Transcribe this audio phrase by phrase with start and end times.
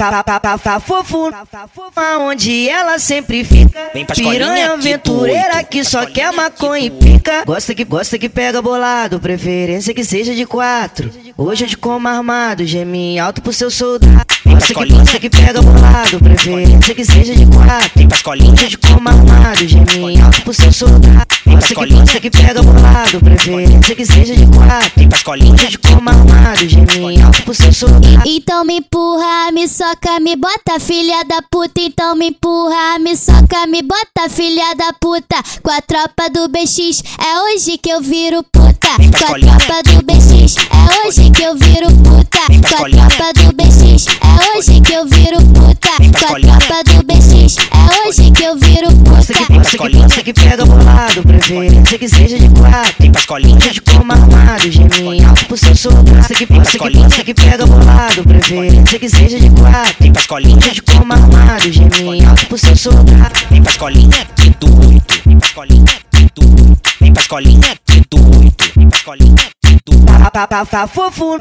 [0.00, 1.28] Tá, tá, tá, fofo,
[2.20, 3.90] onde ela sempre fica.
[4.14, 7.42] Piranha aventureira que só quer maconha e pica.
[7.44, 11.10] Gosta que gosta que pega bolado, preferência que seja de quatro.
[11.36, 14.24] Hoje eu te como armado, gemi alto pro seu soldado.
[14.46, 17.90] Gosta que gosta que pega bolado, preferência que seja de quatro.
[17.96, 21.37] Vem pra escolinha Hoje eu te como armado, gemi alto pro seu soldado.
[21.58, 25.02] Gosta que pega bolado, preferência que seja de quatro.
[25.02, 27.88] Eu te como armado, gemi alto pro seu.
[28.24, 31.80] Então me empurra, me soca, me bota, filha da puta.
[31.80, 35.36] Então me empurra, me soca, me bota, filha da puta.
[35.62, 38.88] Com a tropa do BX, é hoje que eu viro puta.
[38.96, 42.38] Com a tropa do BX, é hoje que eu viro puta.
[42.48, 46.07] Com a tropa do BX, é hoje que eu viro puta.
[50.32, 53.12] Que pega bolado, preferência que seja de quatro.
[53.18, 56.16] Escolinha Hoje de como armado, gemi alto pro seu soldado.
[56.16, 60.12] Gosta que que gosta que pega bolado, preferência que seja de quatro.
[60.18, 63.32] Escolinha Hoje de como armado, gemi alto pro seu soldado.
[63.70, 65.02] Escolinha que doido.
[65.24, 66.78] Vem pra escolinha que doido.
[67.00, 68.54] Vem pra escolinha que doido.
[68.76, 68.98] Vem pra
[69.88, 70.66] doido.
[70.70, 71.38] Tá, fofo,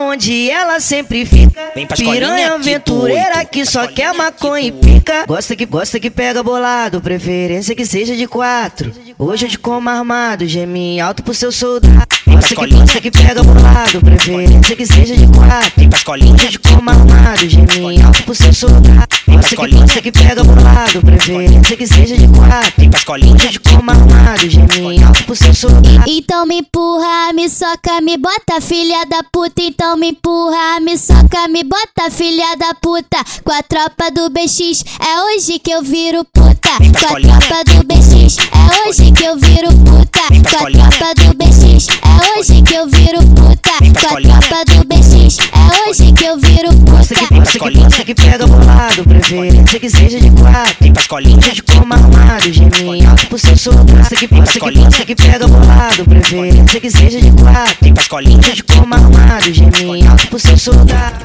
[0.00, 1.72] onde ela sempre fica.
[1.96, 4.94] Piranha que aventureira que só quer maconha e doido.
[4.94, 5.24] pica.
[5.26, 8.92] Gosta que gosta que pega bolado, preferência que seja de quatro.
[9.18, 12.06] Hoje eu te como armado, gemi alto pro seu soldado.
[12.24, 15.72] Que escolinha gosta que pega bolado, preferência que seja de quatro.
[15.76, 19.08] Vem pra escolinha Hoje eu te como armado, gemi alto pro seu soldado.
[19.26, 22.72] Gosta que gosta que pega bolado, preferência que seja de quatro.
[22.78, 26.04] Vem pra escolinha Hoje eu te como armado, gemi alto pro seu soldado.
[26.06, 29.60] Então me empurra, me soca, me bota, filha da puta.
[29.62, 33.18] Então me empurra, me soca, me bota, filha da puta.
[33.42, 36.70] Com a tropa do BX, é hoje que eu viro puta.
[36.78, 40.20] Com a tropa do BX, é hoje que eu viro puta.
[40.28, 43.72] Com a tropa do BX, é hoje que eu viro puta.
[44.08, 47.40] Com a tropa do BX, é hoje que eu viro Gosta que puta.
[47.40, 50.92] gosta que gosta que pega bolado, preferência que seja de quatro.
[51.12, 53.98] Hoje de como armado, gemi alto pro seu soldado.
[53.98, 57.94] Gosta que gosta que gosta que pega bolado, preferência que seja de quatro.
[58.16, 61.18] Hoje de como armado, gemi alto pro seu soldado.